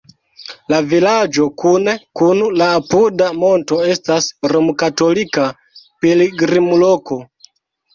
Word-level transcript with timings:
La 0.73 0.77
vilaĝo 0.93 1.45
kune 1.63 1.93
kun 2.23 2.41
la 2.63 2.71
apuda 2.79 3.29
monto 3.45 3.81
estas 3.93 4.33
romkatolika 4.57 5.49
pilgrimloko. 5.87 7.25